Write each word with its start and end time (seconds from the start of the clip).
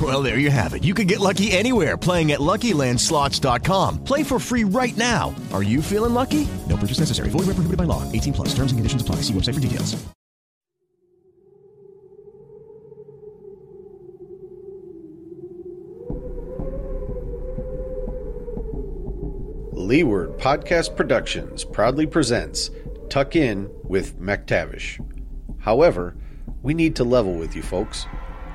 Well, 0.00 0.22
there 0.22 0.38
you 0.38 0.50
have 0.50 0.74
it. 0.74 0.84
You 0.84 0.94
can 0.94 1.06
get 1.06 1.18
lucky 1.18 1.50
anywhere 1.50 1.96
playing 1.96 2.30
at 2.32 2.38
LuckyLandSlots.com. 2.40 4.04
Play 4.04 4.22
for 4.22 4.38
free 4.38 4.64
right 4.64 4.96
now. 4.96 5.34
Are 5.52 5.62
you 5.62 5.82
feeling 5.82 6.14
lucky? 6.14 6.46
No 6.68 6.76
purchase 6.76 7.00
necessary. 7.00 7.30
Void 7.30 7.46
where 7.46 7.54
prohibited 7.56 7.78
by 7.78 7.84
law. 7.84 8.04
18 8.12 8.34
plus. 8.34 8.48
Terms 8.50 8.70
and 8.70 8.78
conditions 8.78 9.02
apply. 9.02 9.16
See 9.22 9.32
website 9.32 9.54
for 9.54 9.60
details. 9.60 9.96
Leeward 19.72 20.36
Podcast 20.38 20.96
Productions 20.96 21.64
proudly 21.64 22.06
presents 22.06 22.70
Tuck 23.08 23.34
In 23.36 23.70
with 23.84 24.20
McTavish. 24.20 25.00
However, 25.60 26.14
we 26.62 26.74
need 26.74 26.94
to 26.96 27.04
level 27.04 27.34
with 27.34 27.56
you 27.56 27.62
folks. 27.62 28.04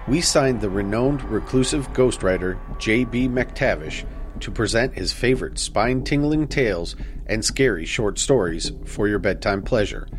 We 0.05 0.19
signed 0.19 0.59
the 0.59 0.69
renowned 0.69 1.23
reclusive 1.23 1.87
ghostwriter 1.93 2.59
J.B. 2.77 3.29
McTavish 3.29 4.05
to 4.41 4.51
present 4.51 4.93
his 4.93 5.13
favorite 5.13 5.57
spine 5.57 6.03
tingling 6.03 6.49
tales 6.49 6.97
and 7.25 7.43
scary 7.43 7.85
short 7.85 8.19
stories 8.19 8.73
for 8.83 9.07
your 9.07 9.19
bedtime 9.19 9.61
pleasure. 9.61 10.09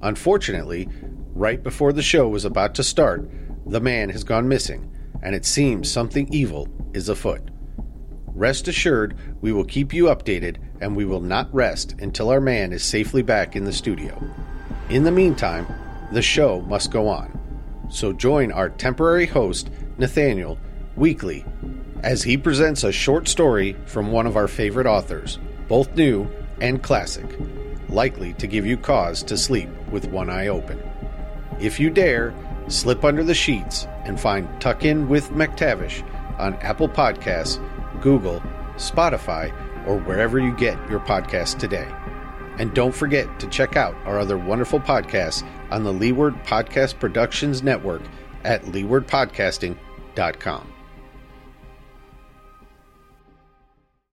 Unfortunately, 0.00 0.88
right 1.34 1.62
before 1.62 1.92
the 1.92 2.00
show 2.00 2.26
was 2.26 2.46
about 2.46 2.74
to 2.76 2.82
start, 2.82 3.28
the 3.66 3.82
man 3.82 4.08
has 4.08 4.24
gone 4.24 4.48
missing, 4.48 4.90
and 5.22 5.34
it 5.34 5.44
seems 5.44 5.90
something 5.90 6.32
evil 6.32 6.66
is 6.94 7.10
afoot. 7.10 7.50
Rest 8.28 8.66
assured, 8.66 9.14
we 9.42 9.52
will 9.52 9.64
keep 9.64 9.92
you 9.92 10.04
updated 10.04 10.56
and 10.80 10.96
we 10.96 11.04
will 11.04 11.20
not 11.20 11.52
rest 11.52 11.96
until 11.98 12.30
our 12.30 12.40
man 12.40 12.72
is 12.72 12.82
safely 12.82 13.20
back 13.20 13.56
in 13.56 13.64
the 13.64 13.72
studio. 13.74 14.18
In 14.88 15.04
the 15.04 15.10
meantime, 15.10 15.66
the 16.12 16.22
show 16.22 16.62
must 16.62 16.90
go 16.90 17.08
on. 17.08 17.37
So 17.88 18.12
join 18.12 18.52
our 18.52 18.68
temporary 18.68 19.26
host, 19.26 19.70
Nathaniel, 19.96 20.58
weekly 20.96 21.44
as 22.02 22.22
he 22.22 22.36
presents 22.36 22.84
a 22.84 22.92
short 22.92 23.28
story 23.28 23.76
from 23.86 24.12
one 24.12 24.26
of 24.26 24.36
our 24.36 24.48
favorite 24.48 24.86
authors, 24.86 25.38
both 25.68 25.94
new 25.96 26.28
and 26.60 26.82
classic, 26.82 27.26
likely 27.88 28.34
to 28.34 28.46
give 28.46 28.66
you 28.66 28.76
cause 28.76 29.22
to 29.24 29.36
sleep 29.36 29.68
with 29.90 30.06
one 30.06 30.30
eye 30.30 30.48
open. 30.48 30.80
If 31.60 31.80
you 31.80 31.90
dare, 31.90 32.34
slip 32.68 33.04
under 33.04 33.24
the 33.24 33.34
sheets 33.34 33.86
and 34.04 34.20
find 34.20 34.48
Tuck 34.60 34.84
In 34.84 35.08
with 35.08 35.30
McTavish 35.30 36.04
on 36.38 36.54
Apple 36.56 36.88
Podcasts 36.88 37.58
Google, 38.00 38.40
Spotify, 38.76 39.52
or 39.86 39.98
wherever 39.98 40.38
you 40.38 40.54
get 40.54 40.78
your 40.88 41.00
podcasts 41.00 41.58
today. 41.58 41.88
And 42.58 42.74
don't 42.74 42.94
forget 42.94 43.40
to 43.40 43.46
check 43.48 43.76
out 43.76 43.94
our 44.04 44.18
other 44.18 44.36
wonderful 44.36 44.80
podcasts 44.80 45.48
on 45.70 45.84
the 45.84 45.92
Leeward 45.92 46.34
Podcast 46.44 46.98
Productions 46.98 47.62
Network 47.62 48.02
at 48.44 48.64
leewardpodcasting.com. 48.64 50.72